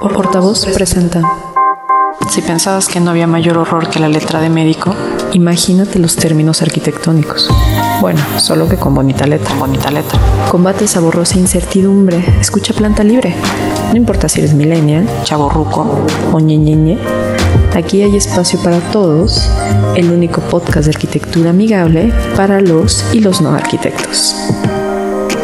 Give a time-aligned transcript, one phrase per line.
[0.00, 1.22] Portavoz presenta.
[2.30, 4.94] Si pensabas que no había mayor horror que la letra de médico,
[5.36, 7.50] Imagínate los términos arquitectónicos.
[8.00, 9.54] Bueno, solo que con bonita letra.
[9.56, 10.18] bonita letra.
[10.50, 12.24] Combate esa borrosa incertidumbre.
[12.40, 13.34] Escucha planta libre.
[13.90, 16.98] No importa si eres millennial Chavo ruco, o ñeñeñe.
[17.74, 19.50] Aquí hay espacio para todos.
[19.94, 24.34] El único podcast de arquitectura amigable para los y los no arquitectos.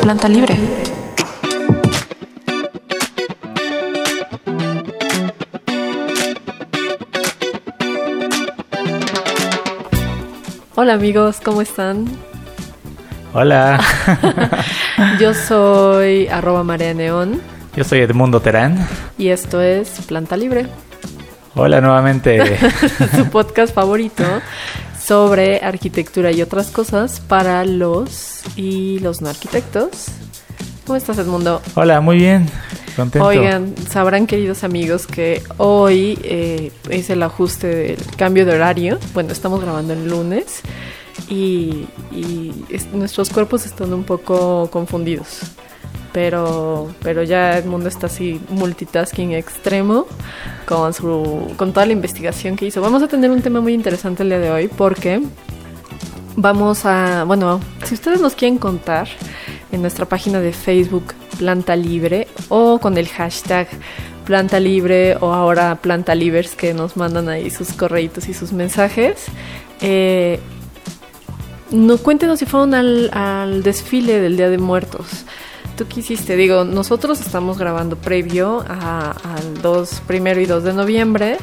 [0.00, 0.81] planta libre.
[10.82, 12.06] Hola amigos, ¿cómo están?
[13.32, 13.80] Hola,
[15.20, 17.40] Yo soy arroba Marea Neón
[17.76, 18.84] yo soy Edmundo Terán.
[19.16, 20.66] y esto es Planta Libre,
[21.54, 22.58] Hola nuevamente.
[23.16, 24.24] su podcast favorito
[25.00, 30.06] sobre arquitectura y otras cosas para los y los no arquitectos.
[30.86, 31.62] ¿Cómo estás Edmundo?
[31.74, 32.46] Hola, muy bien.
[32.96, 33.26] Contento.
[33.26, 38.98] Oigan, sabrán queridos amigos que hoy eh, es el ajuste del cambio de horario.
[39.14, 40.60] Bueno, estamos grabando el lunes
[41.28, 45.40] y, y es- nuestros cuerpos están un poco confundidos.
[46.12, 50.06] Pero, pero ya Edmundo está así multitasking extremo
[50.66, 52.82] con, su, con toda la investigación que hizo.
[52.82, 55.22] Vamos a tener un tema muy interesante el día de hoy porque
[56.36, 59.08] vamos a, bueno, si ustedes nos quieren contar
[59.72, 63.68] en nuestra página de Facebook Planta Libre o con el hashtag
[64.24, 69.26] Planta Libre o ahora Planta Livers que nos mandan ahí sus correitos y sus mensajes.
[69.80, 70.38] eh,
[71.72, 75.24] no cuéntenos si fueron al, desfile del Día de Muertos.
[75.76, 76.36] ¿Tú qué hiciste?
[76.36, 81.38] Digo, nosotros estamos grabando previo al 2, primero y 2 de noviembre,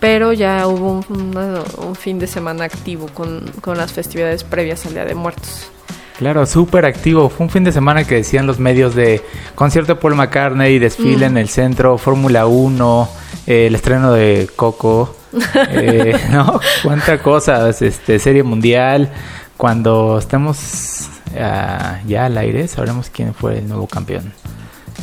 [0.00, 4.94] pero ya hubo un, un fin de semana activo con, con las festividades previas al
[4.94, 5.70] Día de Muertos.
[6.18, 7.28] Claro, súper activo.
[7.28, 9.22] Fue un fin de semana que decían los medios de
[9.54, 13.08] concierto de Paul McCartney, desfile en el centro, Fórmula 1,
[13.46, 15.14] eh, el estreno de Coco.
[15.70, 16.58] eh, ¿No?
[16.82, 17.82] Cuánta cosas.
[17.82, 19.12] Este, serie mundial.
[19.58, 24.32] Cuando estemos ah, ya al aire, sabremos quién fue el nuevo campeón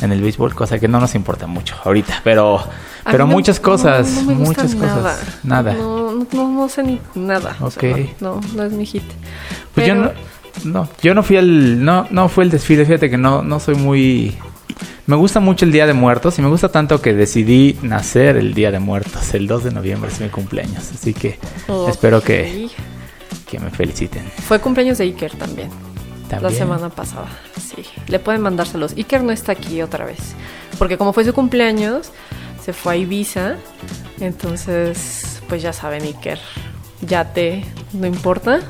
[0.00, 2.20] en el béisbol, cosa que no nos importa mucho ahorita.
[2.24, 2.62] Pero,
[3.04, 4.94] pero no- muchas cosas, no muchas nada.
[4.96, 5.38] cosas.
[5.44, 5.74] Nada.
[5.74, 7.56] No, no, sé ni nada.
[7.60, 7.98] o sea, Ok.
[8.20, 9.04] no, no, es mi hit.
[9.74, 10.10] Pues yo no,
[10.62, 13.74] no, yo no fui al, no, no fue el desfile, fíjate que no, no soy
[13.74, 14.36] muy,
[15.06, 18.54] me gusta mucho el Día de Muertos y me gusta tanto que decidí nacer el
[18.54, 21.38] Día de Muertos, el 2 de noviembre es mi cumpleaños, así que
[21.88, 22.68] espero que,
[23.46, 24.24] que me feliciten.
[24.46, 25.70] Fue cumpleaños de Iker también.
[26.40, 27.84] La semana pasada, sí.
[28.08, 28.94] Le pueden mandárselos.
[28.96, 30.34] Iker no está aquí otra vez.
[30.78, 32.10] Porque como fue su cumpleaños,
[32.64, 33.56] se fue a Ibiza.
[34.20, 36.38] Entonces, pues ya saben, Iker,
[37.02, 38.60] yate, no importa.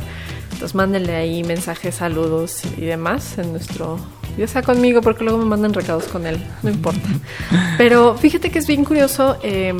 [0.65, 3.99] Entonces mándenle ahí mensajes, saludos y demás en nuestro...
[4.39, 7.07] Ya sea conmigo, porque luego me mandan recados con él, no importa.
[7.79, 9.75] Pero fíjate que es bien curioso eh,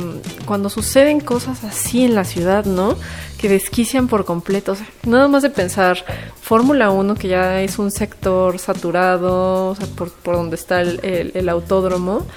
[0.45, 2.95] cuando suceden cosas así en la ciudad, ¿no?
[3.39, 4.73] Que desquician por completo.
[4.73, 6.05] O sea, nada más de pensar,
[6.39, 10.99] Fórmula 1, que ya es un sector saturado, o sea, por, por donde está el,
[11.03, 12.27] el- el autódromo,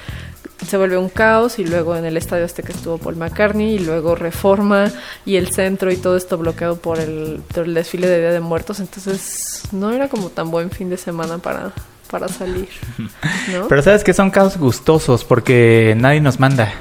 [0.67, 3.79] se vuelve un caos y luego en el estadio este que estuvo Paul McCartney y
[3.79, 4.91] luego Reforma
[5.25, 8.41] y el centro y todo esto bloqueado por el, por el desfile de Día de
[8.41, 8.81] Muertos.
[8.81, 11.73] Entonces no era como tan buen fin de semana para,
[12.11, 12.69] para salir,
[13.53, 13.69] ¿no?
[13.69, 16.73] Pero sabes que son casos gustosos porque nadie nos manda.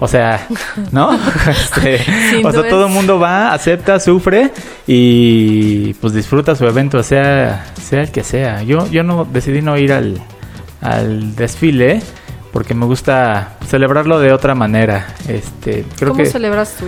[0.00, 0.48] O sea,
[0.90, 1.18] ¿no?
[1.48, 4.50] Este, Sí, o sea, todo el mundo va, acepta, sufre
[4.86, 8.62] y pues disfruta su evento, sea, sea el que sea.
[8.62, 10.20] Yo, yo no decidí no ir al,
[10.80, 12.02] al desfile
[12.54, 15.08] porque me gusta celebrarlo de otra manera.
[15.26, 16.86] Este, creo ¿Cómo que celebras tú?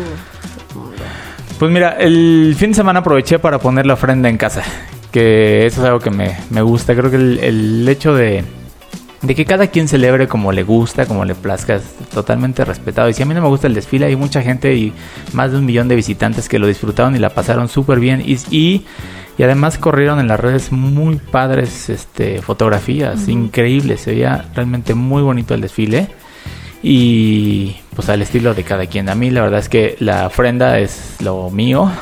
[1.59, 4.63] pues mira, el fin de semana aproveché para poner la ofrenda en casa.
[5.11, 6.95] Que eso es algo que me, me gusta.
[6.95, 8.45] Creo que el, el hecho de,
[9.27, 11.83] de que cada quien celebre como le gusta, como le plazca, es
[12.13, 13.09] totalmente respetado.
[13.09, 14.93] Y si a mí no me gusta el desfile, hay mucha gente y
[15.33, 18.23] más de un millón de visitantes que lo disfrutaron y la pasaron súper bien.
[18.25, 18.85] Y, y,
[19.37, 24.03] y además corrieron en las redes muy padres este, fotografías, increíbles.
[24.03, 26.09] Se veía realmente muy bonito el desfile.
[26.83, 29.09] Y pues al estilo de cada quien.
[29.09, 31.91] A mí la verdad es que la ofrenda es lo mío.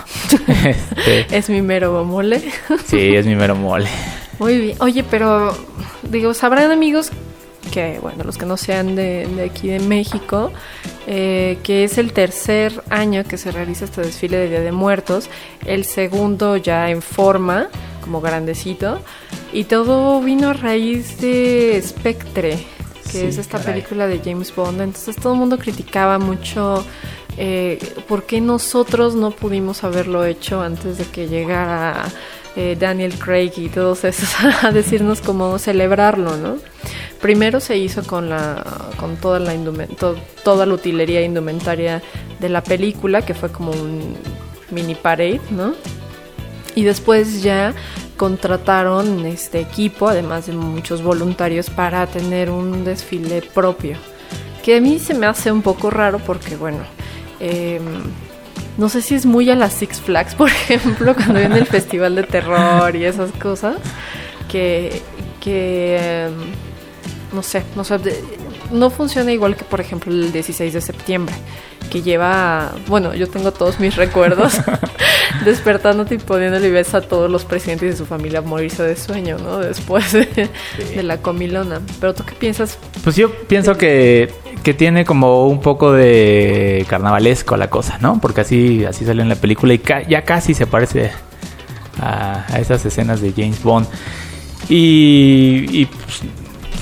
[0.65, 2.43] Este, Es mi mero mole.
[2.87, 3.89] sí, es mi mero mole.
[4.39, 4.77] Muy bien.
[4.81, 5.57] Oye, pero
[6.03, 7.11] digo, sabrán amigos
[7.73, 10.53] que, bueno, los que no sean de, de aquí de México,
[11.07, 15.29] eh, que es el tercer año que se realiza este desfile de Día de Muertos,
[15.65, 17.69] el segundo ya en forma,
[18.03, 19.01] como grandecito,
[19.53, 22.59] y todo vino a raíz de Spectre,
[23.11, 23.75] que Sí, es esta caray.
[23.75, 24.81] película de James Bond.
[24.81, 26.85] Entonces todo el mundo criticaba mucho
[27.37, 27.79] eh,
[28.09, 32.05] por qué nosotros no pudimos haberlo hecho antes de que llegara
[32.57, 34.29] eh, Daniel Craig y todos esos
[34.65, 36.57] a decirnos cómo celebrarlo, ¿no?
[37.21, 38.63] primero se hizo con la
[38.99, 39.55] con toda la
[39.99, 42.03] to- toda la utilería indumentaria
[42.39, 44.15] de la película, que fue como un
[44.71, 45.73] mini parade, ¿no?
[46.75, 47.73] Y después ya
[48.19, 53.97] contrataron este equipo, además de muchos voluntarios, para tener un desfile propio.
[54.63, 56.81] Que a mí se me hace un poco raro porque, bueno,
[57.41, 57.83] em,
[58.77, 62.15] no sé si es muy a las Six Flags, por ejemplo, cuando viene el Festival
[62.17, 63.77] de Terror y esas cosas,
[64.51, 65.03] que,
[65.41, 66.33] que em,
[67.33, 67.99] no sé, no sé,
[68.71, 71.35] no funciona igual que, por ejemplo, el 16 de septiembre,
[71.91, 74.55] que lleva, bueno, yo tengo todos mis recuerdos
[75.45, 79.39] despertándote y poniéndole beso a todos los presidentes de su familia a morirse de sueño,
[79.39, 79.59] ¿no?
[79.59, 80.49] Después de,
[80.95, 81.81] de la comilona.
[82.01, 82.79] Pero tú qué piensas?
[83.05, 84.33] Pues yo pienso que,
[84.65, 88.19] que tiene como un poco de carnavalesco la cosa, ¿no?
[88.21, 91.13] Porque así, así sale en la película y ya casi se parece
[92.01, 93.87] a, a esas escenas de James Bond.
[94.69, 96.23] Y, y, pues,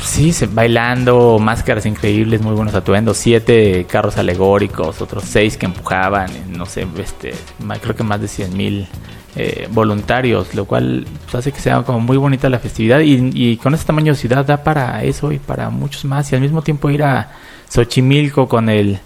[0.02, 6.30] sí, se, bailando, máscaras increíbles, muy buenos atuendos, siete carros alegóricos, otros seis que empujaban,
[6.56, 7.34] no sé, este,
[7.82, 8.86] creo que más de 100 mil
[9.34, 13.56] eh, voluntarios, lo cual pues, hace que sea como muy bonita la festividad y, y
[13.56, 16.62] con ese tamaño de ciudad da para eso y para muchos más y al mismo
[16.62, 17.32] tiempo ir a
[17.72, 19.00] Xochimilco con el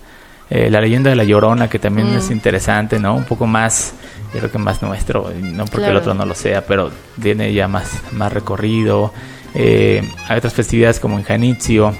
[0.48, 2.18] eh, la leyenda de la Llorona que también Mm.
[2.18, 3.16] es interesante, ¿no?
[3.16, 3.94] Un poco más,
[4.32, 7.66] yo creo que más nuestro, no porque el otro no lo sea, pero tiene ya
[7.66, 9.12] más, más recorrido.
[9.54, 11.94] Eh, hay otras festividades como en Janitzio,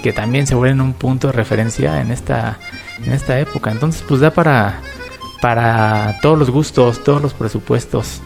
[0.00, 2.58] que también se vuelven un punto de referencia en esta,
[3.04, 3.72] en esta época.
[3.72, 4.80] Entonces, pues da para,
[5.40, 8.20] para todos los gustos, todos los presupuestos.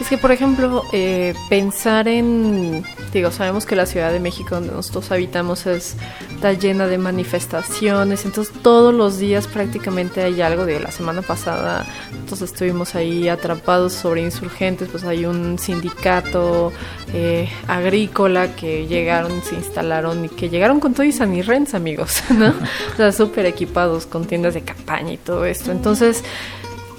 [0.00, 2.82] Es que, por ejemplo, eh, pensar en,
[3.12, 5.96] digo, sabemos que la Ciudad de México donde nosotros habitamos es,
[6.34, 11.86] está llena de manifestaciones, entonces todos los días prácticamente hay algo, digo, la semana pasada
[12.12, 16.72] nosotros estuvimos ahí atrapados sobre insurgentes, pues hay un sindicato
[17.14, 22.48] eh, agrícola que llegaron, se instalaron y que llegaron con todo y sanirrens, amigos, ¿no?
[22.48, 25.72] O sea, súper equipados con tiendas de campaña y todo esto.
[25.72, 26.22] Entonces,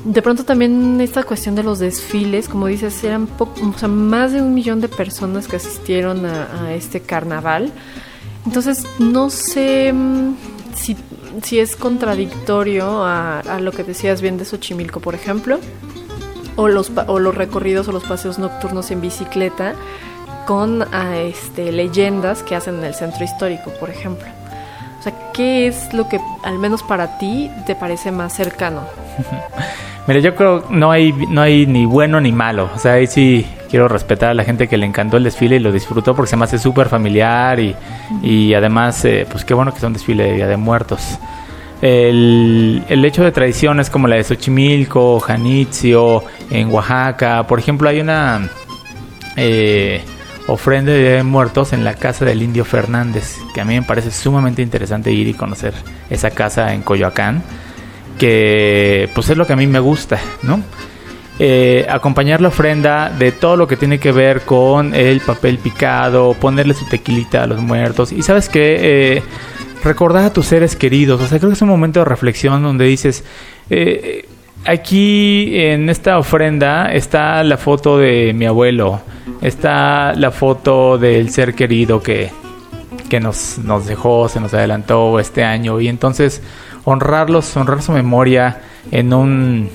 [0.04, 3.28] de pronto también esta cuestión de los desfiles, como dices, eran
[3.90, 7.72] más de un millón de personas que asistieron a, este carnaval.
[8.46, 10.36] Entonces, no sé mm,
[11.44, 15.60] si, es contradictorio a, lo que decías bien de Xochimilco, por ejemplo,
[16.56, 16.90] o los,
[17.36, 19.76] recorridos o los paseos nocturnos en bicicleta
[20.48, 24.39] con este, leyendas que hacen en el centro histórico, por ejemplo.
[25.00, 28.82] O sea, ¿qué es lo que, al menos para ti, te parece más cercano?
[30.08, 32.70] Mira, yo creo no hay no hay ni bueno ni malo.
[32.76, 35.60] O sea, ahí sí quiero respetar a la gente que le encantó el desfile y
[35.60, 37.76] lo disfrutó porque se me hace súper familiar y,
[38.24, 41.20] y además, eh, pues qué bueno que un desfile de Día de Muertos.
[41.82, 48.02] El, el hecho de tradiciones como la de Xochimilco, Janitzio, en Oaxaca, por ejemplo, hay
[48.02, 48.50] una
[49.38, 50.04] eh,
[50.50, 54.62] ofrenda de Muertos en la casa del Indio Fernández, que a mí me parece sumamente
[54.62, 55.74] interesante ir y conocer
[56.10, 57.44] esa casa en Coyoacán
[58.18, 60.62] que pues es lo que a mí me gusta, ¿no?
[61.40, 66.34] Eh, acompañar la ofrenda de todo lo que tiene que ver con el papel picado,
[66.34, 69.24] ponerle su tequilita a los muertos y sabes que
[69.84, 72.86] recordar a tus seres queridos, o sea, creo que es un momento de reflexión donde
[72.86, 73.24] dices,
[73.70, 74.28] eh,
[74.66, 79.02] aquí en esta ofrenda está la foto de mi abuelo,
[79.42, 82.32] está la foto del ser querido que,
[83.10, 86.42] que nos, nos dejó, se nos adelantó este año y entonces
[86.86, 88.62] honrarlos, honrar su memoria
[88.92, 89.70] en un,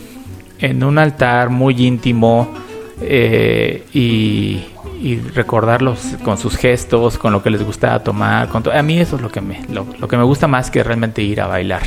[0.58, 2.52] en un altar muy íntimo
[3.00, 4.64] eh, y,
[5.34, 8.48] recordarlos con sus gestos, con lo que les gustaba tomar.
[8.48, 11.20] Con a mí eso es lo que, me, lo, que me gusta más que realmente
[11.20, 11.82] ir a bailar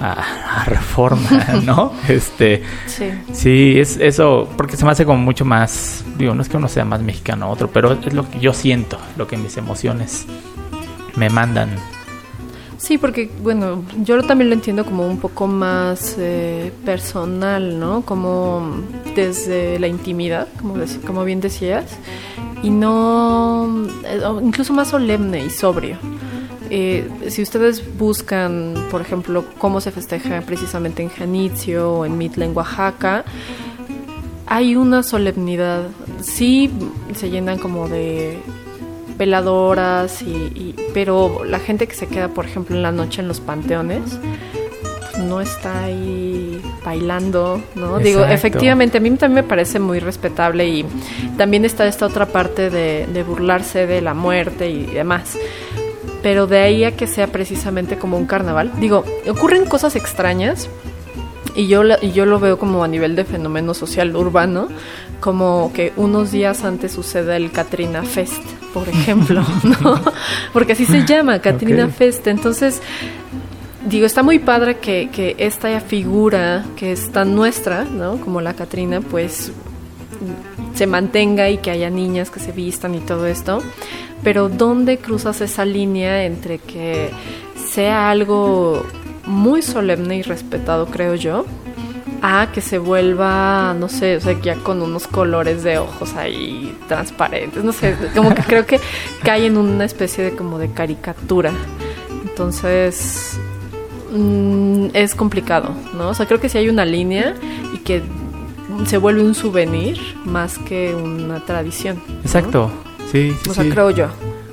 [0.00, 1.28] a, a reforma,
[1.64, 1.92] ¿no?
[2.08, 6.48] este, sí, sí es eso, porque se me hace como mucho más, digo, no es
[6.48, 9.36] que uno sea más mexicano o otro, pero es lo que yo siento, lo que
[9.36, 10.26] mis emociones
[11.16, 11.70] me mandan
[12.80, 18.00] Sí, porque, bueno, yo también lo entiendo como un poco más eh, personal, ¿no?
[18.00, 18.72] Como
[19.14, 20.76] desde la intimidad, como,
[21.06, 21.84] como bien decías,
[22.62, 25.98] y no, eh, incluso más solemne y sobrio.
[26.70, 32.44] Eh, si ustedes buscan, por ejemplo, cómo se festeja precisamente en Janitzio o en Mitla,
[32.44, 33.24] en Oaxaca,
[34.46, 35.88] hay una solemnidad.
[36.20, 36.70] Sí,
[37.14, 38.38] se llenan como de
[39.18, 43.28] veladoras, y, y, pero la gente que se queda, por ejemplo, en la noche en
[43.28, 44.18] los panteones,
[45.10, 47.98] pues no está ahí bailando, ¿no?
[47.98, 48.04] Exacto.
[48.04, 50.86] Digo, efectivamente, a mí también me parece muy respetable y
[51.36, 55.36] también está esta otra parte de, de burlarse de la muerte y demás.
[56.22, 60.68] Pero de ahí a que sea precisamente como un carnaval, digo, ocurren cosas extrañas.
[61.56, 64.68] Y yo, y yo lo veo como a nivel de fenómeno social urbano,
[65.18, 70.00] como que unos días antes sucede el Katrina Fest, por ejemplo, ¿no?
[70.52, 71.88] Porque así se llama, Katrina.
[71.88, 72.26] Fest.
[72.28, 72.80] Entonces,
[73.84, 78.18] digo, está muy padre que, que esta figura que es tan nuestra, ¿no?
[78.18, 79.52] Como la Katrina, pues
[80.80, 83.62] se mantenga y que haya niñas que se vistan y todo esto.
[84.24, 87.10] Pero ¿dónde cruzas esa línea entre que
[87.54, 88.82] sea algo
[89.26, 91.44] muy solemne y respetado, creo yo,
[92.22, 96.74] a que se vuelva, no sé, o sea, ya con unos colores de ojos ahí
[96.88, 98.80] transparentes, no sé, como que creo que
[99.22, 101.52] cae en una especie de como de caricatura.
[102.22, 103.38] Entonces,
[104.12, 106.08] mm, es complicado, ¿no?
[106.08, 107.34] O sea, creo que sí hay una línea
[107.74, 108.02] y que
[108.86, 112.00] se vuelve un souvenir más que una tradición.
[112.08, 112.14] ¿no?
[112.22, 112.70] Exacto.
[113.10, 113.70] Sí, sí, O sea, sí.
[113.70, 114.06] creo yo.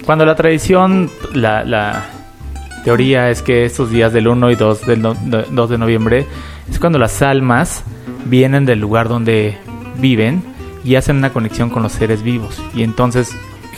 [0.05, 2.05] Cuando la tradición, la, la
[2.83, 6.25] teoría es que estos días del 1 y 2, del no- de- 2 de noviembre
[6.69, 7.83] es cuando las almas
[8.25, 9.57] vienen del lugar donde
[9.99, 10.41] viven
[10.83, 12.61] y hacen una conexión con los seres vivos.
[12.73, 13.29] Y entonces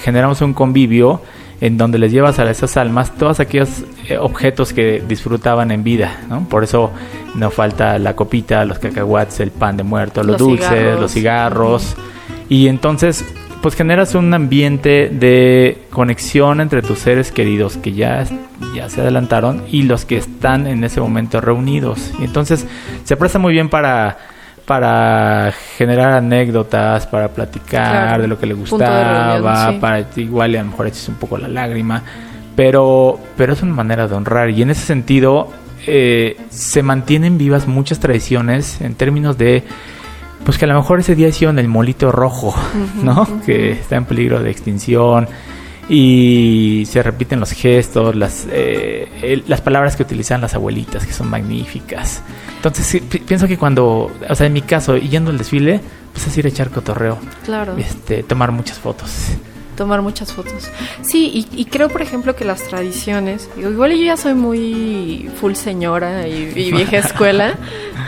[0.03, 1.21] generamos un convivio
[1.61, 6.21] en donde les llevas a esas almas todos aquellos eh, objetos que disfrutaban en vida,
[6.29, 6.47] ¿no?
[6.47, 6.91] Por eso
[7.35, 11.01] no falta la copita, los cacahuates, el pan de muerto, los, Los dulces, cigarros.
[11.01, 11.95] los cigarros.
[12.47, 13.25] Y entonces,
[13.61, 18.25] pues generas un ambiente de conexión entre tus seres queridos que ya,
[18.73, 22.11] ya se adelantaron y los que están en ese momento reunidos.
[22.19, 22.65] Y entonces
[23.03, 24.17] se presta muy bien para,
[24.69, 28.21] para generar anécdotas, para platicar Claro.
[28.21, 29.79] de lo que le gustaba, reunión, sí.
[29.81, 32.03] para igual y a lo mejor echas un poco la lágrima.
[32.55, 34.51] Pero, pero es una manera de honrar.
[34.51, 35.47] Y en ese sentido,
[35.87, 39.63] eh, se mantienen vivas muchas tradiciones en términos de
[40.43, 42.53] pues que a lo mejor ese día hicieron el molito rojo,
[43.03, 43.27] ¿no?
[43.47, 45.27] Que está en peligro de extinción
[45.89, 51.13] y se repiten los gestos, las, eh, el- las palabras que utilizan las abuelitas, que
[51.13, 52.21] son magníficas.
[52.57, 55.81] Entonces sí, pi- pienso que cuando, o sea, en mi caso, yendo al desfile,
[56.13, 57.75] pues es ir a echar cotorreo, Claro.
[57.77, 59.09] este, tomar muchas fotos.
[59.75, 60.67] tomar muchas fotos.
[61.01, 65.29] Sí, y, y creo, por ejemplo, que las tradiciones, digo, igual yo ya soy muy
[65.39, 67.53] full señora y, y vieja escuela,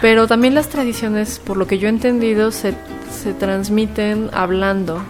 [0.02, 2.74] pero también las tradiciones, por lo que yo he entendido, se,
[3.24, 5.02] se transmiten hablando.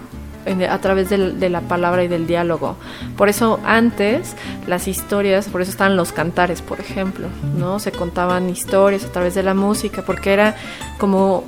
[0.46, 2.76] A través de la palabra y del diálogo.
[3.18, 4.36] Por eso antes
[4.68, 7.80] las historias, por eso estaban los cantares, por ejemplo, ¿no?
[7.80, 10.56] Se contaban historias a través de la música, porque era
[10.98, 11.44] como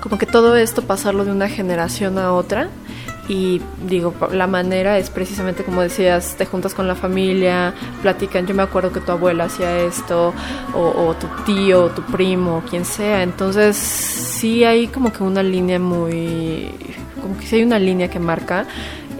[0.00, 2.68] como que todo esto pasarlo de una generación a otra
[3.28, 7.72] y digo la manera es precisamente como decías te juntas con la familia
[8.02, 10.34] platican yo me acuerdo que tu abuela hacía esto
[10.74, 15.42] o, o tu tío o tu primo quien sea entonces sí hay como que una
[15.42, 16.72] línea muy
[17.22, 18.66] como que sí hay una línea que marca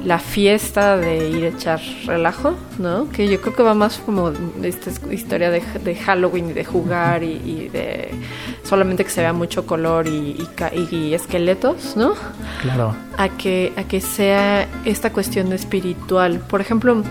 [0.04, 3.08] la fiesta de ir a echar relajo, ¿no?
[3.10, 4.32] Que yo creo que va más como
[4.62, 8.10] esta historia de, de Halloween y de jugar y, y de
[8.64, 10.44] solamente que se vea mucho color y,
[10.90, 12.14] y esqueletos, ¿no?
[12.62, 12.96] Claro.
[13.16, 16.40] a que, a que sea esta cuestión espiritual.
[16.40, 17.02] Por ejemplo,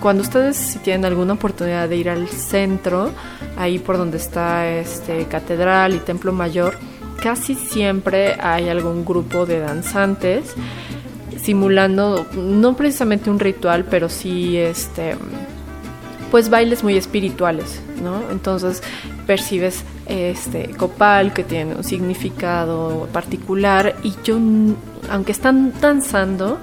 [0.00, 3.10] cuando ustedes si tienen alguna oportunidad de ir al centro,
[3.56, 6.78] ahí por donde está este catedral y templo mayor,
[7.22, 10.54] casi siempre hay algún grupo de danzantes
[11.40, 15.16] simulando no precisamente un ritual, pero sí este
[16.30, 18.30] pues bailes muy espirituales, ¿no?
[18.30, 18.82] Entonces
[19.26, 24.38] percibes este copal que tiene un significado particular y yo
[25.10, 26.58] aunque están danzando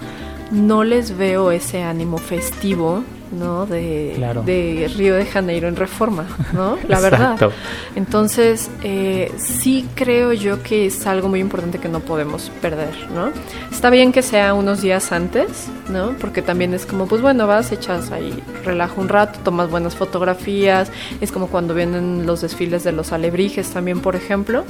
[0.51, 3.03] no les veo ese ánimo festivo,
[3.33, 3.65] ¿no?
[3.65, 4.43] De, Claro.
[4.43, 6.77] de Río de Janeiro en Reforma, ¿no?
[6.87, 7.37] La verdad.
[7.95, 13.31] Entonces, eh, sí creo yo que es algo muy importante que no podemos perder, ¿no?
[13.71, 16.15] Está bien que sea unos días antes, ¿no?
[16.19, 20.91] Porque también es como, pues bueno, vas, echas ahí, relaja un rato, tomas buenas fotografías,
[21.21, 24.63] es como cuando vienen los desfiles de los alebrijes también, por ejemplo,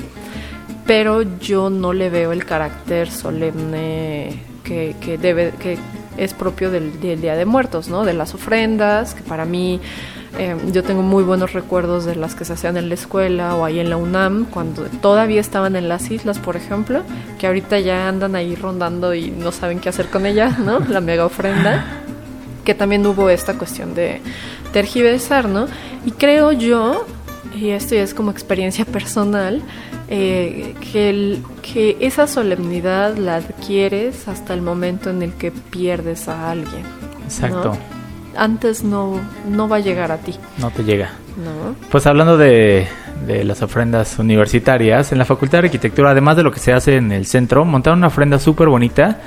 [0.86, 5.78] pero yo no le veo el carácter solemne que, que debe, que
[6.18, 8.04] es propio del, Día de Muertos, ¿no?
[8.04, 9.80] De las ofrendas, que para mí
[10.38, 13.66] eh, yo tengo muy buenos recuerdos de las que se hacían en la escuela o
[13.66, 17.04] ahí en la UNAM, cuando todavía estaban en las islas, por ejemplo,
[17.40, 20.80] que ahorita ya andan ahí rondando y no saben qué hacer con ella, ¿no?
[20.80, 21.86] La mega ofrenda,
[22.66, 24.22] que también hubo esta cuestión de
[24.72, 25.68] tergiversar, ¿no?
[26.06, 27.06] Y creo yo,
[27.56, 29.62] y esto ya es como experiencia personal,
[30.10, 36.28] eh, que, el- que esa solemnidad la adquieres hasta el momento en el que pierdes
[36.28, 36.84] a alguien.
[37.26, 37.74] Exacto.
[37.74, 37.78] ¿no?
[38.36, 41.12] Antes no, no va a llegar a ti, No te llega.
[41.38, 41.76] ¿no?
[41.92, 42.88] Pues hablando de,
[43.28, 46.98] de las ofrendas universitarias, en la Facultad de Arquitectura, además de lo que se hace
[46.98, 49.20] en el centro, montaron una ofrenda súper bonita,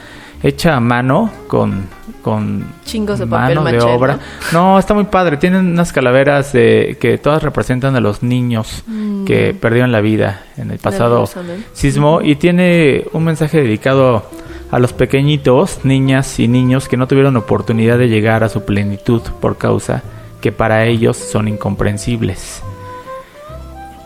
[0.42, 1.84] hecha a mano, con,
[2.26, 4.18] con Chingos de papel mano de maché, obra.
[4.52, 5.36] No, está muy padre.
[5.36, 8.82] Tienen unas calaveras eh, que todas representan a los niños
[9.24, 11.28] que perdieron la vida en el pasado
[11.72, 14.24] sismo y tiene un mensaje dedicado
[14.72, 19.22] a los pequeñitos, niñas y niños que no tuvieron oportunidad de llegar a su plenitud
[19.40, 20.02] por causa
[20.40, 22.60] que para ellos son incomprensibles.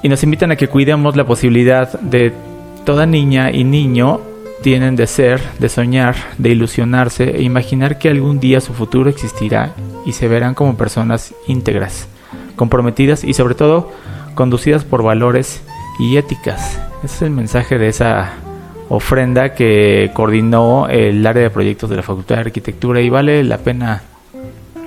[0.03, 2.35] Y nos invitan a que cuidemos la posibilidad de
[2.85, 4.21] toda niña y niño
[4.63, 9.75] tienen de ser, de soñar, de ilusionarse e imaginar que algún día su futuro existirá
[10.05, 12.09] y se verán como personas íntegras,
[12.57, 13.91] comprometidas y sobre todo
[14.35, 15.63] conducidas por valores
[15.99, 16.81] y éticas.
[17.03, 18.35] Ese es el mensaje de esa
[18.89, 23.59] ofrenda que coordinó el área de proyectos de la Facultad de Arquitectura y vale la
[23.59, 24.03] pena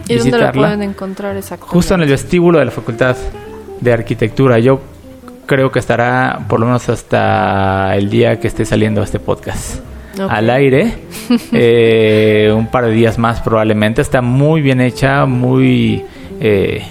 [0.08, 1.74] ¿Y dónde la pueden encontrar exactamente?
[1.74, 3.16] Justo en el vestíbulo de la Facultad
[3.80, 4.60] de Arquitectura.
[4.60, 4.82] Yo
[5.46, 9.82] creo que estará por lo menos hasta el día que esté saliendo este podcast.
[10.30, 10.94] Al aire,
[11.52, 14.02] eh, un par de días más probablemente.
[14.02, 16.04] Está muy bien hecha, muy
[16.40, 16.84] eh,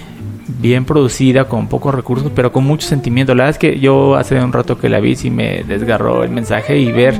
[0.47, 3.33] bien producida, con pocos recursos, pero con mucho sentimiento.
[3.35, 6.31] La verdad es que yo hace un rato que la vi y me desgarró el
[6.31, 7.15] mensaje y ver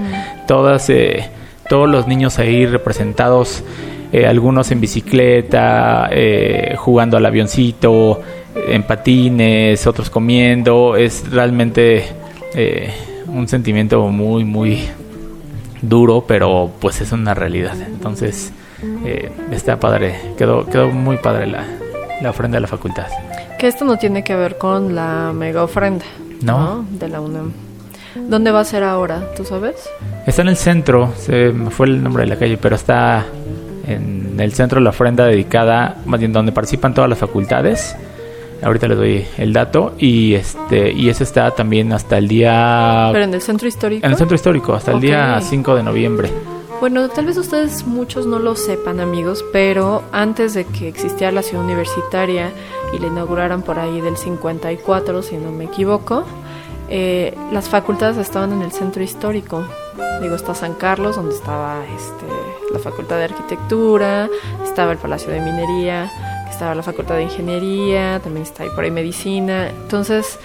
[0.47, 1.29] todas, eh,
[1.69, 3.63] todos los niños ahí representados,
[4.11, 8.21] eh, algunos en bicicleta, eh, jugando al avioncito,
[8.55, 12.05] en patines, otros comiendo, es realmente
[12.53, 12.93] eh,
[13.27, 14.83] un sentimiento muy, muy
[15.81, 17.75] duro, pero pues es una realidad.
[17.81, 18.51] Entonces,
[19.05, 21.65] eh, está padre, quedó, quedó muy padre la,
[22.21, 23.07] la ofrenda de la facultad.
[23.59, 26.05] Que esto no tiene que ver con la mega ofrenda.
[26.41, 26.85] No.
[26.91, 27.53] De la UNAM.
[28.15, 29.33] ¿Dónde va a ser ahora?
[29.35, 29.89] ¿Tú sabes?
[30.27, 33.25] Está en el centro, se me fue el nombre de la calle, pero está
[33.87, 37.95] en el centro la ofrenda dedicada, más bien donde participan todas las facultades.
[38.63, 43.23] Ahorita les doy el dato y este y eso está también hasta el día Pero
[43.25, 44.05] en el centro histórico.
[44.05, 45.43] en el centro histórico hasta el día Ok.
[45.49, 46.29] 5 de noviembre.
[46.79, 51.41] Bueno, tal vez ustedes muchos no lo sepan, amigos, pero antes de que existiera la
[51.41, 52.51] ciudad universitaria
[52.93, 56.25] y la inauguraran por ahí del 54, si no me equivoco,
[56.89, 59.63] eh, las facultades estaban en el centro histórico.
[60.21, 62.25] Digo, está San Carlos, donde estaba este,
[62.73, 64.27] la Facultad de Arquitectura,
[64.63, 66.11] estaba el Palacio de Minería,
[66.53, 69.69] estaba la Facultad de Ingeniería, también está ahí por ahí Medicina.
[69.69, 70.39] Entonces,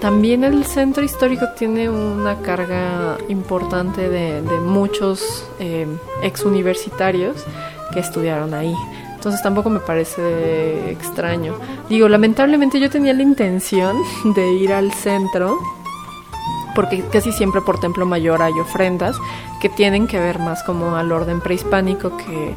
[0.00, 5.86] también el centro histórico tiene una carga importante de, muchos eh,
[6.22, 7.44] ex universitarios
[7.92, 8.74] que estudiaron ahí.
[9.14, 11.54] Entonces tampoco me parece extraño.
[11.88, 13.96] Digo, lamentablemente yo tenía la intención
[14.34, 15.58] de ir al centro
[16.74, 19.16] porque casi siempre por Templo Mayor hay ofrendas
[19.60, 22.54] que tienen que ver más como al orden prehispánico que,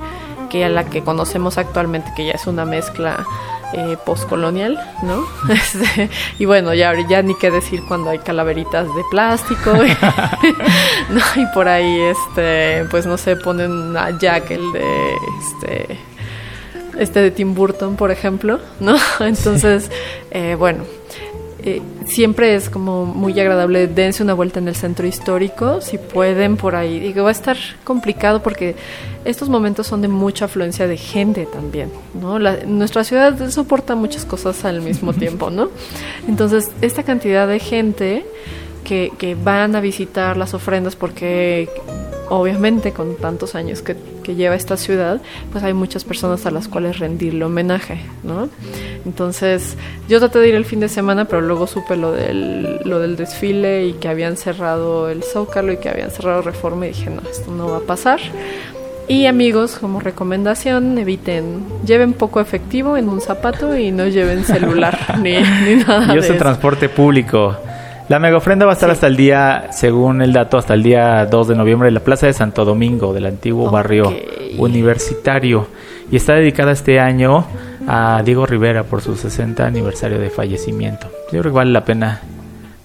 [0.54, 3.26] que a la que conocemos actualmente, que ya es una mezcla
[3.74, 5.26] eh, postcolonial, ¿no?
[5.52, 9.90] Este, y bueno, ya, ya ni qué decir cuando hay calaveritas de plástico, y,
[11.10, 11.22] ¿no?
[11.36, 16.00] y por ahí, este, pues no sé, ponen a Jack el de, este,
[17.00, 18.96] este de Tim Burton, por ejemplo, ¿no?
[19.22, 19.90] Entonces,
[20.30, 20.84] eh, bueno,
[21.64, 26.58] eh, siempre es como muy agradable, dense una vuelta en el centro histórico, si pueden
[26.58, 27.00] por ahí.
[27.00, 28.76] Digo, va a estar complicado porque
[29.26, 32.40] estos momentos son de mucha afluencia de gente también, ¿no?
[32.40, 35.70] La- nuestra ciudad soporta muchas cosas al mismo tiempo, ¿no?
[36.28, 38.26] Entonces, esta cantidad de gente
[38.84, 41.70] que, que van a visitar las ofrendas porque
[42.30, 46.68] obviamente con tantos años que, que lleva esta ciudad, pues hay muchas personas a las
[46.68, 48.50] cuales rendirle homenaje, ¿no?
[49.06, 49.76] Entonces,
[50.08, 53.16] yo traté de ir el fin de semana, pero luego supe lo del, lo del
[53.16, 57.22] desfile y que habían cerrado el Zócalo y que habían cerrado Reforma y dije, no,
[57.30, 58.20] esto no va a pasar.
[59.08, 65.18] Y amigos, como recomendación, eviten, lleven poco efectivo en un zapato y no lleven celular
[65.22, 65.34] ni,
[65.66, 67.58] ni nada Y usen transporte público.
[68.14, 71.26] La mega ofrenda va a estar hasta el día, según el dato, hasta el día
[71.26, 74.16] 2 de noviembre en la Plaza de Santo Domingo, del antiguo barrio
[74.60, 75.66] universitario.
[76.12, 77.44] Y está dedicada este año
[77.88, 81.08] a Diego Rivera por su 60 aniversario de fallecimiento.
[81.32, 82.22] Yo creo que vale la pena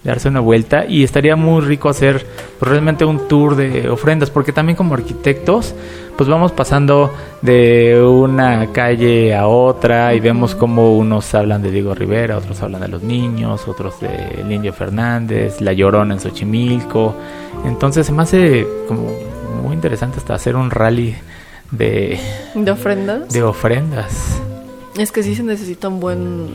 [0.05, 2.25] darse una vuelta y estaría muy rico hacer
[2.59, 5.75] pues, realmente un tour de ofrendas porque también como arquitectos
[6.17, 11.95] pues vamos pasando de una calle a otra y vemos como unos hablan de Diego
[11.95, 17.15] Rivera, otros hablan de los niños, otros de Indio Fernández, La Llorona en Xochimilco.
[17.65, 19.13] Entonces se me hace como
[19.63, 21.15] muy interesante hasta hacer un rally
[21.71, 22.19] de,
[22.53, 23.29] ¿De ofrendas?
[23.29, 24.41] de ofrendas.
[24.97, 26.49] Es que sí se necesita un buen...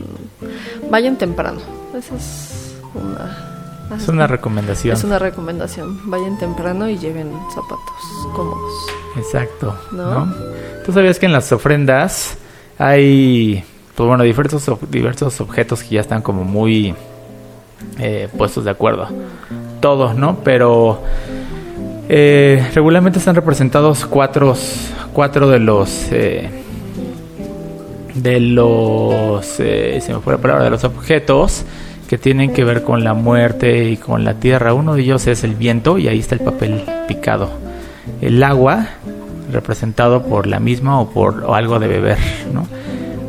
[0.90, 1.60] Vayan temprano.
[1.96, 2.63] Esa es
[2.94, 3.50] una...
[3.96, 4.96] Es una recomendación.
[4.96, 6.10] Es una recomendación.
[6.10, 7.94] Vayan temprano y lleven zapatos
[8.34, 8.72] cómodos.
[9.16, 9.76] Exacto.
[9.92, 10.26] ¿No?
[10.26, 10.34] ¿no?
[10.84, 12.38] Tú sabías que en las ofrendas
[12.78, 13.62] hay,
[13.94, 16.94] pues bueno, diversos, diversos objetos que ya están como muy
[17.98, 19.08] eh, puestos de acuerdo.
[19.80, 20.38] Todos, ¿no?
[20.42, 21.02] Pero
[22.08, 24.54] Eh, regularmente están representados cuatro,
[25.14, 26.50] cuatro de los eh,
[28.14, 31.64] de los se me fue la palabra de los objetos
[32.14, 34.72] que tienen que ver con la muerte y con la tierra.
[34.72, 37.50] Uno de ellos es el viento y ahí está el papel picado.
[38.20, 38.86] El agua
[39.50, 42.18] representado por la misma o por o algo de beber,
[42.52, 42.68] ¿no?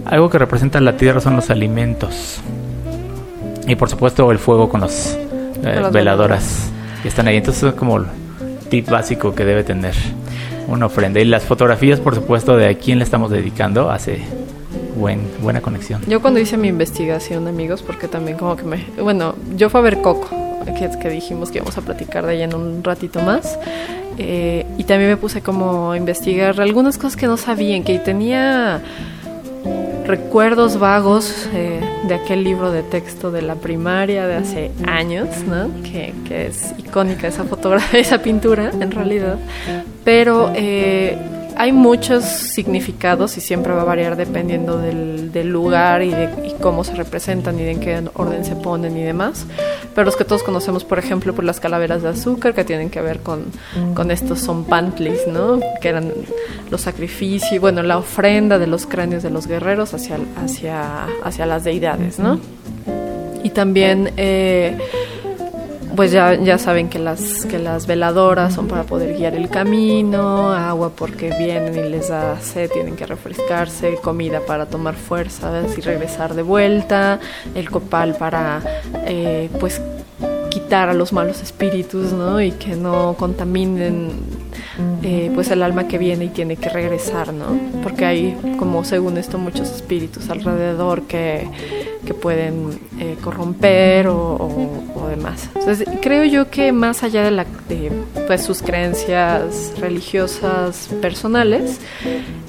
[0.06, 2.42] Algo que representa la tierra son los alimentos.
[3.68, 5.18] Y por supuesto el fuego con los
[5.64, 6.70] eh, las veladoras
[7.02, 7.38] que están ahí.
[7.38, 8.06] Entonces es como el
[8.70, 9.96] tip básico que debe tener
[10.68, 11.20] una ofrenda.
[11.20, 14.20] Y las fotografías, por supuesto, de a quién le estamos dedicando hace
[14.96, 16.02] buen, buena conexión.
[16.08, 18.86] Yo cuando hice mi investigación, amigos, porque también como que me...
[19.02, 20.30] Bueno, yo fui a ver Coco,
[20.66, 23.58] que, que dijimos que íbamos a platicar de ella en un ratito más.
[24.18, 28.82] eh, y también me puse como a investigar algunas cosas que no sabían, que tenía
[30.06, 35.70] recuerdos vagos eh, de aquel libro de texto de la primaria de hace años, ¿no?
[35.84, 39.38] Que, que es icónica esa fotografía, esa pintura en realidad.
[40.04, 41.18] Pero eh,
[41.58, 45.16] hay muchos significados y siempre va a variar dependiendo del,
[45.50, 49.46] lugar y de cómo se representan y de en qué orden se ponen y demás.
[49.94, 53.02] Pero los que todos conocemos, por ejemplo, por las calaveras de azúcar que tienen que
[53.02, 53.46] ver con,
[53.94, 55.60] con estos son pantlis, ¿no?
[55.82, 56.12] Que eran
[56.72, 61.64] los sacrificios, bueno, la ofrenda de los cráneos de los guerreros hacia, hacia, hacia las
[61.64, 62.40] deidades, ¿no?
[63.44, 64.78] Y también, eh,
[65.96, 70.52] pues ya, ya saben que las, que las veladoras son para poder guiar el camino,
[70.52, 75.78] agua porque vienen y les da sed, tienen que refrescarse, comida para tomar fuerza ¿ves?
[75.78, 77.20] y regresar de vuelta,
[77.54, 78.62] el copal para,
[79.06, 79.82] eh, pues,
[80.50, 82.40] quitar a los malos espíritus, ¿no?
[82.40, 84.12] Y que no contaminen
[85.04, 87.60] eh, pues el alma que viene y tiene que regresar, ¿no?
[87.84, 91.50] Porque hay, como según esto, muchos espíritus alrededor que,
[92.06, 94.50] que pueden eh, corromper o,
[95.10, 95.50] demás.
[95.56, 97.92] Entonces, creo yo que más allá de,
[98.28, 101.80] pues, sus creencias religiosas personales,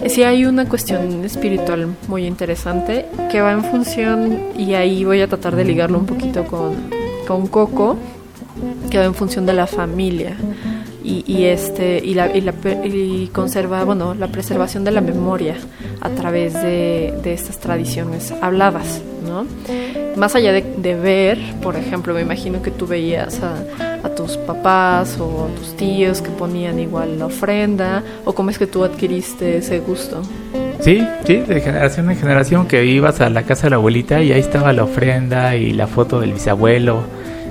[0.07, 5.29] sí hay una cuestión espiritual muy interesante que va en función, y ahí voy a
[5.29, 6.75] tratar de ligarlo un poquito con,
[7.27, 7.97] con Coco,
[8.91, 10.37] que va en función de la familia
[11.05, 12.53] y, este y la, y la
[12.85, 15.55] y conserva bueno la preservación de la memoria
[16.01, 19.47] a través de, de estas tradiciones habladas no
[20.17, 23.57] más allá de, de ver por ejemplo me imagino que tú veías a,
[24.03, 28.59] a tus papás o a tus tíos que ponían igual la ofrenda o cómo es
[28.59, 30.23] que tú adquiriste ese gusto
[30.81, 34.33] Sí, sí, de generación en generación que ibas a la casa de la abuelita y
[34.33, 37.01] ahí estaba la ofrenda y la foto del bisabuelo,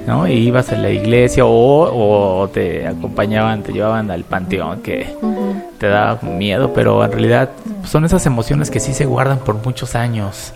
[0.08, 0.28] ¿no?
[0.28, 5.08] Y ibas a la iglesia o, o te acompañaban, te llevaban al panteón que
[5.80, 7.50] te daba miedo, pero en realidad
[7.84, 10.54] son esas emociones que sí se guardan por muchos años.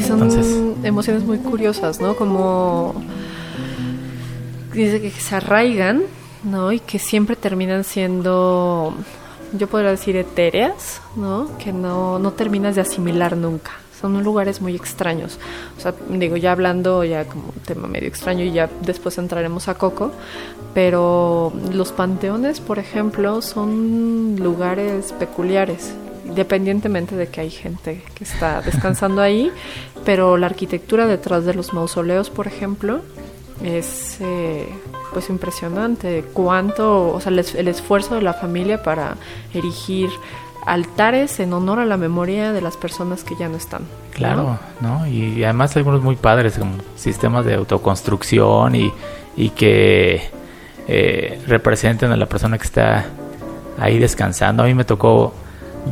[0.00, 2.16] Que son Entonces- emociones muy curiosas, ¿no?
[2.16, 2.94] Como
[4.72, 6.02] dice que se arraigan,
[6.44, 6.72] ¿no?
[6.72, 8.94] Y que siempre terminan siendo,
[9.52, 11.48] yo podría decir, etéreas, ¿no?
[11.58, 13.72] Que no, no terminas de asimilar nunca.
[14.00, 15.38] Son lugares muy extraños.
[15.76, 19.68] O sea, digo, ya hablando ya como un tema medio extraño y ya después entraremos
[19.68, 20.12] a Coco,
[20.72, 25.92] pero los panteones, por ejemplo, son lugares peculiares,
[26.26, 29.50] independientemente de que hay gente que está descansando ahí,
[30.04, 33.00] pero la arquitectura detrás de los mausoleos, por ejemplo,
[33.62, 34.68] es eh,
[35.12, 36.24] pues impresionante.
[36.32, 39.16] Cuánto, o sea, el, el esfuerzo de la familia para
[39.52, 40.10] erigir
[40.66, 43.82] altares en honor a la memoria de las personas que ya no están.
[44.12, 45.06] Claro, ¿no?
[45.06, 48.92] Y, además algunos muy padres, como sistemas de autoconstrucción y,
[49.36, 50.22] y que
[50.88, 53.06] eh, representen a la persona que está
[53.78, 54.62] ahí descansando.
[54.62, 55.32] A mí me tocó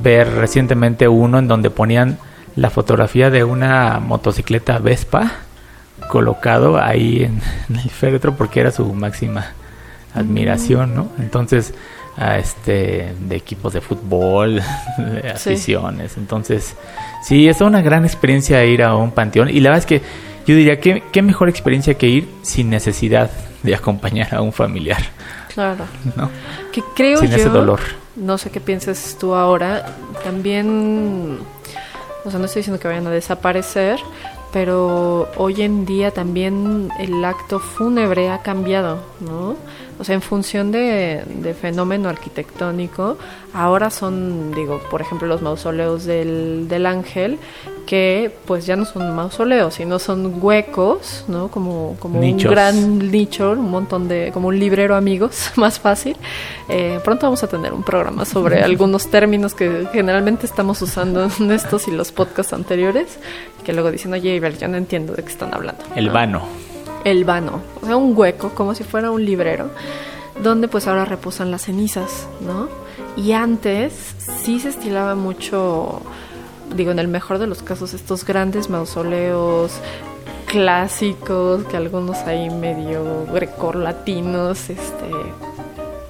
[0.03, 2.19] ver recientemente uno en donde ponían
[2.57, 5.33] la fotografía de una motocicleta Vespa
[6.09, 9.47] colocado ahí en, en el féretro porque era su máxima
[10.15, 11.09] admiración, ¿no?
[11.19, 11.75] Entonces,
[12.17, 14.57] a este de equipos de fútbol,
[14.99, 15.51] de Sí.
[15.51, 16.17] aficiones.
[16.17, 16.75] Entonces,
[17.23, 20.03] sí, es una gran experiencia ir a un panteón y la verdad es que
[20.47, 23.31] yo diría que qué mejor experiencia que ir sin necesidad
[23.63, 25.03] de acompañar a un familiar,
[25.53, 25.85] Claro.
[26.17, 26.31] ¿no?
[26.73, 27.81] Que creo Sin yo, ese dolor.
[28.19, 31.39] No sé qué pienses tú ahora, también,
[32.25, 33.99] o sea, no estoy diciendo que vayan a desaparecer,
[34.53, 39.57] pero hoy en día también el acto fúnebre ha cambiado, ¿no?
[40.01, 43.19] O sea, en función de, de fenómeno arquitectónico,
[43.53, 47.39] ahora son, digo, por ejemplo, los mausoleos del, del ángel,
[47.89, 51.49] que pues ya no son mausoleos, sino son huecos, ¿no?
[51.49, 56.15] Como, como un gran nicho, un montón de, como un librero amigos, más fácil.
[56.69, 61.51] Eh, pronto vamos a tener un programa sobre algunos términos que generalmente estamos usando en
[61.51, 63.19] estos y los podcasts anteriores,
[63.65, 65.83] que luego dicen, oye, Yo no entiendo de qué están hablando.
[65.95, 66.13] El ¿no?
[66.13, 66.43] vano.
[67.05, 69.71] El vano, o sea, un hueco, como si fuera un librero.
[70.43, 72.69] donde pues ahora reposan las cenizas, ¿no?
[73.17, 76.01] Y antes sí se estilaba mucho,
[76.77, 79.73] digo, en el mejor de los casos, estos grandes mausoleos
[80.47, 85.11] clásicos, que algunos ahí medio grecolatinos, este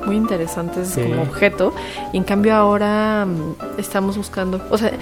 [0.06, 1.02] muy interesantes Sí.
[1.02, 1.72] como objeto.
[2.12, 4.92] Y en cambio ahora mm, estamos buscando, o sea,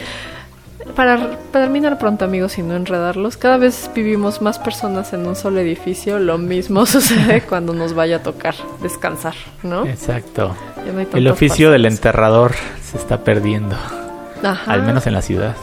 [0.95, 5.61] para terminar pronto amigos y no enredarlos, cada vez vivimos más personas en un solo
[5.61, 9.85] edificio, lo mismo sucede cuando nos vaya a tocar descansar, ¿no?
[9.85, 10.55] Exacto.
[10.93, 13.77] No El oficio del enterrador se está perdiendo,
[14.43, 14.73] Ajá.
[14.73, 15.57] al menos en la ciudad.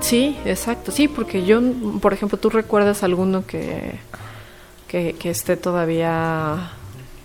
[0.00, 0.92] Sí, exacto.
[0.92, 1.60] Sí, porque yo,
[2.00, 3.98] por ejemplo, ¿tú recuerdas alguno que,
[4.88, 6.70] que, que esté todavía,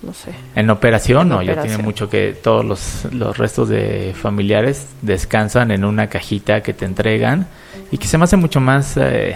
[0.04, 0.32] no sé?
[0.56, 5.72] En operación, En no, ya tiene mucho que todos los, los restos de familiares descansan
[5.72, 7.48] en una cajita que te entregan
[7.92, 9.36] y que se me hace mucho más eh,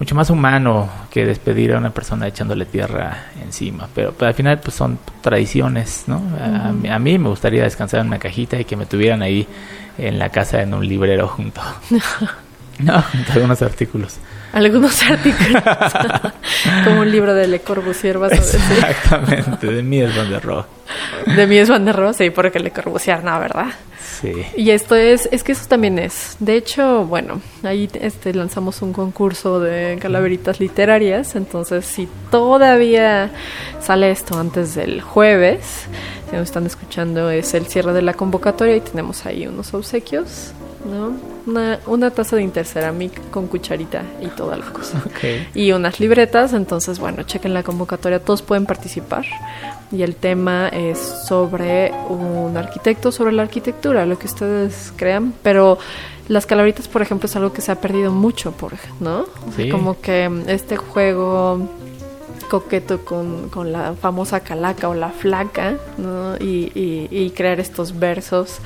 [0.00, 4.58] mucho más humano que despedir a una persona echándole tierra encima, pero, pero al final
[4.58, 6.20] pues son tradiciones, ¿no?
[6.42, 9.46] A, mí- a mí me gustaría descansar en una cajita y que me tuvieran ahí
[9.96, 11.60] en la casa en un librero junto.
[12.80, 14.16] no, junto a algunos artículos.
[14.54, 15.62] Algunos artículos.
[16.84, 18.60] Como un libro de Le Corbusier, vas a decir.
[18.60, 20.66] Exactamente, de mí es donde roba.
[21.26, 23.66] De Mies van der Rohe, sí, porque Le Corbusier, no, ¿verdad?
[24.20, 24.32] Sí.
[24.56, 26.36] Y esto es, es que eso también es.
[26.38, 31.34] De hecho, bueno, ahí este, lanzamos un concurso de calaveritas literarias.
[31.34, 33.30] Entonces, si todavía
[33.80, 35.86] sale esto antes del jueves,
[36.30, 40.52] si nos están escuchando, es el cierre de la convocatoria y tenemos ahí unos obsequios,
[40.84, 41.12] ¿no?
[41.46, 45.02] Una, una taza de Interceramic con cucharita y toda la cosa
[45.54, 46.52] y unas libretas.
[46.52, 49.24] Entonces, bueno, chequen la convocatoria, todos pueden participar.
[49.92, 55.32] Y el tema es sobre un arquitecto, sobre la arquitectura, lo que ustedes crean.
[55.42, 55.78] Pero
[56.28, 59.20] las calaveritas, por ejemplo, es algo que se ha perdido mucho, por ¿no?
[59.20, 59.68] O sea, Sí.
[59.70, 61.68] Como que este juego
[62.50, 66.36] coqueto con, con la famosa calaca o la flaca, ¿no?
[66.36, 68.58] Y, y- y crear estos versos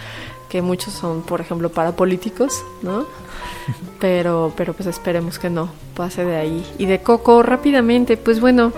[0.49, 3.07] que muchos son, por ejemplo, para políticos, ¿no?
[4.01, 6.65] Pero, pero pues esperemos que no pase de ahí.
[6.79, 8.73] Y de Coco, rápidamente, pues bueno,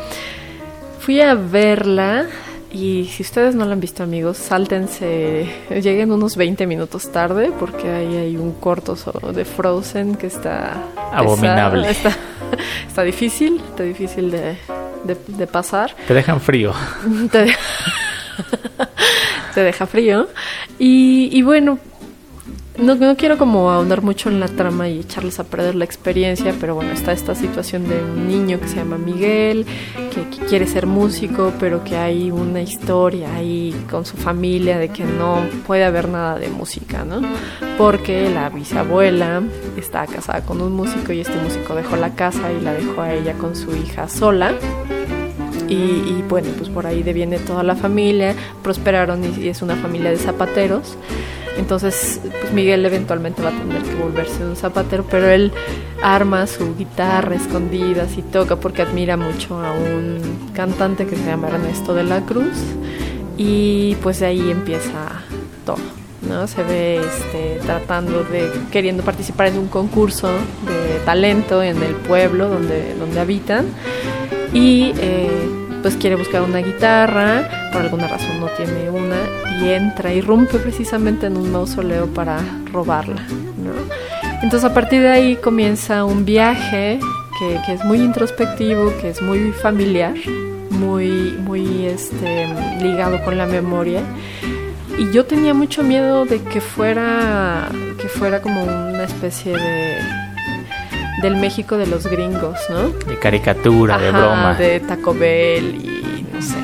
[0.98, 2.26] fui a verla
[2.72, 7.88] y si ustedes no la han visto, amigos, sáltense, lleguen unos 20 minutos tarde porque
[7.90, 8.96] ahí hay un corto
[9.32, 10.82] de Frozen que está...
[11.12, 11.90] Abominable.
[11.90, 12.16] Está,
[12.88, 14.56] está difícil, está difícil de,
[15.04, 15.94] de- de pasar.
[16.08, 16.72] Te dejan frío.
[17.30, 17.54] Te, de-
[19.54, 20.28] te deja frío.
[20.78, 21.78] Y, bueno,
[22.78, 26.54] no, no quiero como ahondar mucho en la trama y echarles a perder la experiencia,
[26.58, 29.66] pero bueno, está esta situación de un niño que se llama Miguel,
[30.14, 34.88] que, que quiere ser músico, pero que hay una historia ahí con su familia de
[34.88, 37.20] que no puede haber nada de música, ¿no?
[37.76, 39.42] Porque la bisabuela
[39.76, 43.12] está casada con un músico y este músico dejó la casa y la dejó a
[43.12, 44.54] ella con su hija sola.
[45.70, 49.76] Y, y, bueno, pues por ahí deviene toda la familia, prosperaron y, y es una
[49.76, 50.98] familia de zapateros.
[51.56, 55.52] Entonces, pues Miguel eventualmente va a tener que volverse un zapatero, pero él
[56.02, 61.48] arma su guitarra escondidas y toca porque admira mucho a un cantante que se llama
[61.48, 62.58] Ernesto de la Cruz.
[63.36, 65.22] Y pues de ahí empieza
[65.64, 66.00] todo.
[66.28, 66.46] ¿no?
[66.46, 72.48] Se ve este, tratando de, queriendo participar en un concurso de talento en el pueblo
[72.48, 73.66] donde, donde habitan
[74.52, 75.30] y eh,
[75.82, 79.16] pues quiere buscar una guitarra, por alguna razón no tiene una
[79.60, 82.40] y entra, irrumpe precisamente en un mausoleo para
[82.72, 83.22] robarla.
[83.22, 83.72] ¿no?
[84.42, 86.98] Entonces a partir de ahí comienza un viaje
[87.38, 90.14] que, que es muy introspectivo, que es muy familiar,
[90.70, 92.48] muy, muy este,
[92.80, 94.02] ligado con la memoria.
[94.98, 99.98] Y yo tenía mucho miedo de que fuera, que fuera como una especie de
[101.22, 102.88] del México de los gringos, ¿no?
[102.88, 104.54] De caricatura, de broma.
[104.54, 106.56] de Taco Bell y no sé,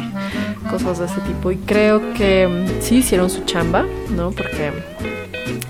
[0.71, 1.51] cosas de ese tipo.
[1.51, 4.31] Y creo que mm, sí hicieron su chamba, ¿no?
[4.31, 4.73] Porque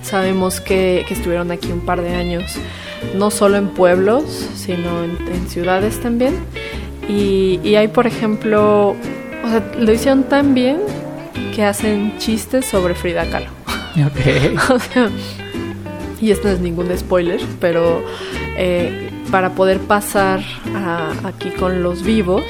[0.03, 2.57] sabemos que, que estuvieron aquí un par de años,
[3.17, 6.35] no solo en pueblos, sino en, en ciudades también.
[7.09, 8.91] Y, y hay, por ejemplo,
[9.45, 10.79] o sea, lo hicieron tan bien
[11.55, 13.51] que hacen chistes sobre Frida Kahlo.
[14.07, 14.71] Ok.
[14.71, 15.09] O sea,
[16.21, 18.03] y esto no es ningún spoiler, pero
[18.57, 20.41] eh, para poder pasar
[21.25, 22.45] aquí con los vivos,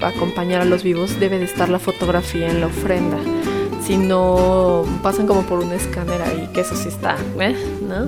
[0.00, 3.18] acompañar a los vivos, debe de estar la fotografía en la ofrenda.
[3.82, 7.56] Si no, pasan como por un escáner ahí, que eso sí está, ¿eh?
[7.88, 8.06] ¿no?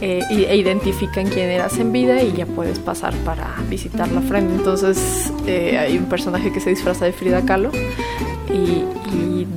[0.00, 4.54] Eh, e identifican quién eras en vida y ya puedes pasar para visitar la ofrenda.
[4.54, 7.72] Entonces, hay un personaje que se disfraza de Frida Kahlo
[8.50, 8.84] y,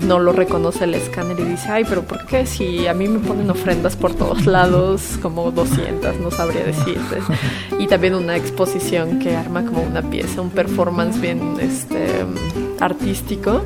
[0.06, 2.46] no lo reconoce el escáner y dice, ay, pero ¿por qué?
[2.46, 7.20] Si a mí me ponen ofrendas por todos lados, como 200, no sabría decirte.
[7.80, 12.26] Y también una exposición que arma como una pieza, un performance bien este,
[12.80, 13.64] artístico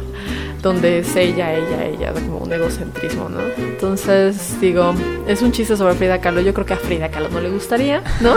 [0.66, 3.38] donde es ella, ella, ella, como un egocentrismo, ¿no?
[3.56, 4.96] Entonces, digo,
[5.28, 6.42] es un chiste sobre Frida Kahlo.
[6.42, 8.34] Yo creo que a Frida Kahlo no le gustaría, ¿no?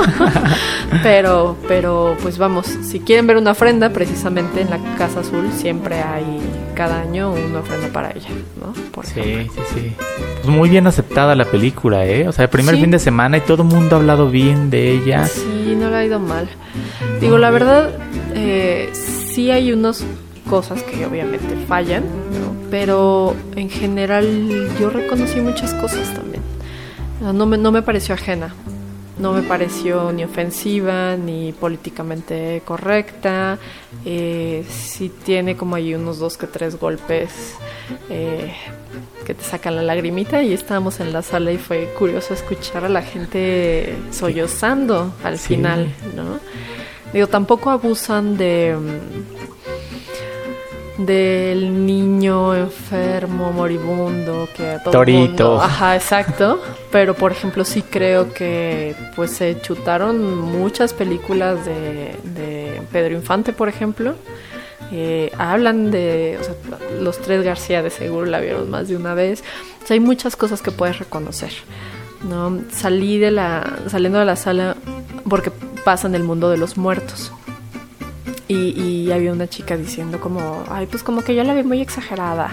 [1.02, 6.02] pero, pero, pues vamos, si quieren ver una ofrenda, precisamente en la Casa Azul siempre
[6.02, 6.38] hay
[6.74, 8.28] cada año una ofrenda para ella,
[8.60, 8.74] ¿no?
[9.04, 9.96] sí, sí, sí.
[10.42, 12.28] Pues muy bien aceptada la película, ¿eh?
[12.28, 14.90] O sea, el primer fin de semana y todo el mundo ha hablado bien de
[14.90, 15.24] ella.
[15.26, 16.46] Sí, no le ha ido mal.
[17.22, 17.88] Digo, la verdad,
[18.34, 20.04] eh, sí hay unas
[20.48, 22.04] cosas que obviamente fallan,
[22.70, 26.42] pero en general yo reconocí muchas cosas también.
[27.20, 28.54] No me, no me pareció ajena,
[29.18, 33.58] no me pareció ni ofensiva ni políticamente correcta.
[34.04, 37.56] Eh, sí tiene como ahí unos dos que tres golpes
[38.08, 38.54] eh,
[39.26, 42.88] que te sacan la lagrimita y estábamos en la sala y fue curioso escuchar a
[42.88, 46.38] la gente sollozando al final, ¿no?
[47.12, 48.76] Digo, tampoco abusan de
[50.98, 55.60] del niño enfermo, moribundo, que todo Torito.
[55.60, 56.60] ajá, exacto.
[56.90, 63.52] Pero por ejemplo sí creo que pues se chutaron muchas películas de, de Pedro Infante,
[63.52, 64.14] por ejemplo.
[64.90, 66.54] Eh, hablan de, o sea,
[67.00, 69.44] los tres García de seguro la vieron más de una vez.
[69.82, 71.52] O sea, hay muchas cosas que puedes reconocer.
[72.28, 72.60] ¿no?
[72.72, 74.76] Salí de la, saliendo de la sala
[75.28, 75.52] porque
[75.84, 77.32] pasa en el mundo de los muertos.
[78.48, 82.50] Y, había una chica diciendo como, ay, pues como que yo la vi muy exagerada.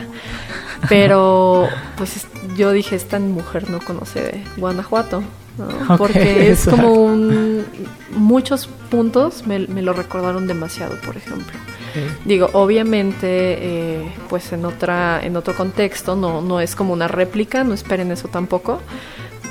[0.89, 2.27] Pero pues
[2.57, 5.23] yo dije, esta mujer no conoce Guanajuato.
[5.97, 7.65] Porque es como un...
[8.11, 11.57] Muchos puntos me, lo recordaron demasiado, por ejemplo.
[12.25, 17.63] Digo, obviamente, eh, pues en otra, en otro contexto, no, no es como una réplica,
[17.63, 18.81] no esperen eso tampoco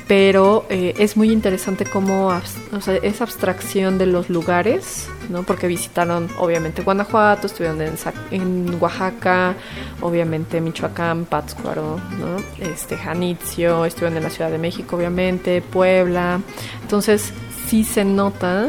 [0.06, 2.28] pero eh, es muy interesante cómo
[2.72, 5.44] o sea, esa abstracción de los lugares, ¿no?
[5.44, 7.94] Porque visitaron obviamente Guanajuato, estuvieron en,
[8.30, 9.54] en Oaxaca,
[10.02, 12.36] obviamente Michoacán, Pátzcuaro, ¿no?
[12.66, 16.40] Este Janitzio, estuvieron en la Ciudad de México, obviamente, Puebla.
[16.82, 17.32] Entonces,
[17.66, 18.68] sí se nota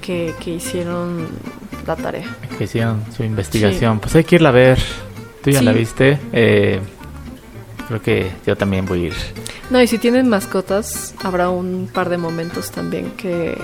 [0.00, 1.26] que, que hicieron
[1.86, 2.36] la tarea.
[2.56, 3.98] Que hicieron su investigación.
[3.98, 4.78] Pues hay que irla a ver.
[5.42, 6.18] ¿Tú ya la viste?
[6.32, 6.80] Eh,
[7.88, 9.14] creo que yo también voy a ir.
[9.70, 13.56] No, y si tienen mascotas, habrá un par de momentos también que,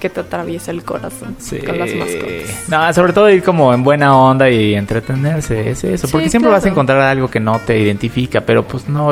[0.00, 2.68] que te atraviesa el corazón con las mascotas.
[2.68, 6.08] No, sobre todo ir como en buena onda y entretenerse, es eso.
[6.08, 9.10] porque siempre vas a encontrar algo que no te identifica, pero pues no,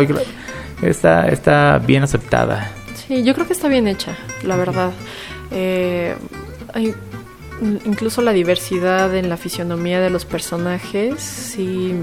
[0.83, 2.73] está, está bien aceptada.
[2.95, 4.91] Sí, yo creo que está bien hecha, la verdad.
[5.51, 6.15] Eh,
[6.73, 6.95] hay,
[7.85, 11.95] incluso la diversidad en la fisionomía de los personajes, sí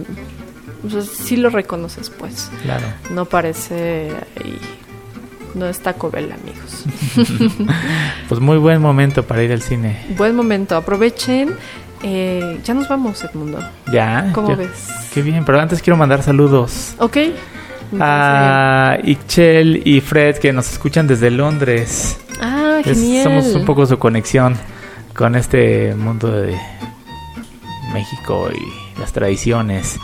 [1.01, 2.51] sí lo reconoces, pues.
[2.63, 2.87] Claro.
[3.09, 4.11] No parece
[5.55, 6.85] no está Cobel, amigos.
[8.29, 9.99] pues muy buen momento para ir al cine.
[10.17, 11.55] Buen momento, aprovechen.
[12.01, 13.59] Eh, ya nos vamos, Edmundo.
[13.91, 14.31] Ya.
[14.33, 14.89] ¿Cómo ves?
[15.13, 16.95] Qué bien, pero antes quiero mandar saludos.
[16.99, 17.17] Ok.
[17.99, 22.17] a Ixchel y Fred que nos escuchan desde Londres.
[22.41, 23.23] Ah, genial.
[23.23, 24.57] somos un poco su conexión
[25.15, 26.57] con este mundo de
[27.93, 29.99] México y las tradiciones.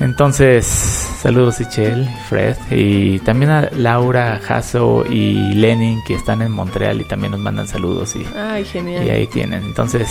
[0.00, 7.00] Entonces, saludos Ichel, Fred y también a Laura, Jasso y Lenin que están en Montreal
[7.00, 9.04] y también nos mandan saludos y, Ay, genial.
[9.04, 9.64] y ahí tienen.
[9.64, 10.08] Entonces,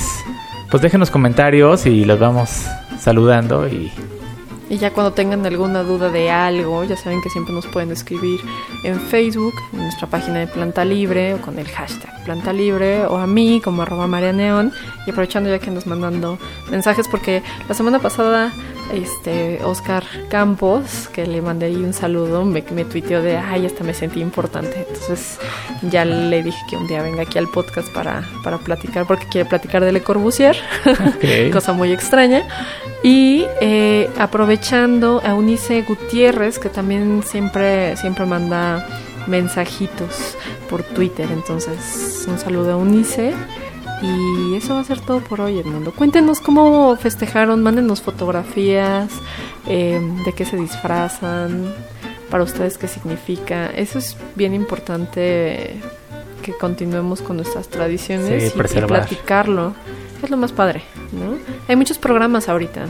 [0.70, 2.66] pues déjenos comentarios y los vamos
[3.00, 3.92] saludando y
[4.70, 8.42] y ya cuando tengan alguna duda de algo, ya saben que siempre nos pueden escribir
[8.84, 13.16] en Facebook, en nuestra página de Planta Libre o con el hashtag Planta Libre o
[13.18, 14.74] a mí como arroba María Neón.
[15.06, 16.38] Y aprovechando ya que nos mandando
[16.70, 18.52] mensajes porque la semana pasada
[18.92, 23.84] este Oscar Campos, que le mandé ahí un saludo, me, me tuiteó de, ay, hasta
[23.84, 24.86] me sentí importante.
[24.88, 25.40] Entonces
[25.84, 29.48] ya le dije que un día venga aquí al podcast para, para platicar, porque quiere
[29.50, 30.58] platicar de Le Corbusier,
[31.52, 32.44] cosa muy extraña.
[33.04, 38.88] Y eh, aprovechando a Unice Gutiérrez, que también siempre, siempre manda
[39.28, 40.36] mensajitos
[40.70, 41.28] por Twitter.
[41.32, 43.34] Entonces, un saludo a Unice.
[44.02, 45.92] Y eso va a ser todo por hoy, Edmundo.
[45.92, 49.10] Cuéntenos cómo festejaron, mándenos fotografías,
[49.68, 51.74] eh, de qué se disfrazan,
[52.30, 53.68] para ustedes qué significa.
[53.68, 55.80] Eso es bien importante
[56.44, 58.58] que continuemos con nuestras tradiciones y,
[58.88, 59.74] platicarlo.
[60.22, 61.38] Es lo más padre, ¿no?
[61.68, 62.86] Hay muchos programas ahorita.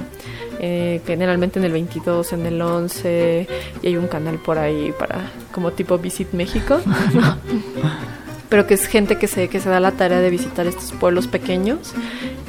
[0.59, 3.47] Eh, generalmente en el 22, en el 11,
[3.81, 6.79] y hay un canal por ahí para como tipo Visit México.
[8.49, 11.27] pero que es gente que se, que se da la tarea de visitar estos pueblos
[11.27, 11.93] pequeños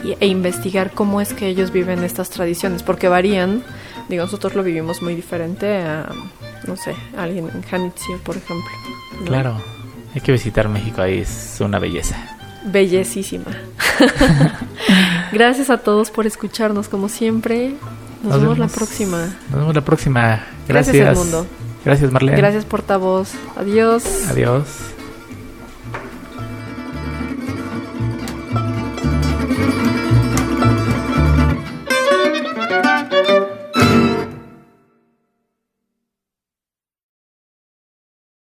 [0.05, 3.63] e investigar cómo es que ellos viven estas tradiciones, porque varían,
[4.09, 6.09] digo, nosotros lo vivimos muy diferente a,
[6.67, 8.71] no sé, alguien en Janitzio, por ejemplo.
[9.27, 9.61] Claro,
[10.15, 12.17] hay que visitar México, ahí es una belleza.
[12.65, 13.47] Bellesísima.
[15.33, 17.75] Gracias a todos por escucharnos como siempre
[18.23, 19.27] Nos, vemos, la próxima.
[19.51, 20.45] Nos vemos la próxima.
[20.67, 20.97] Gracias.
[20.97, 21.47] Gracias al mundo.
[21.85, 22.37] Gracias, Marlene.
[22.37, 23.33] Gracias, portavoz.
[23.57, 24.05] Adiós.
[24.29, 24.98] Adiós.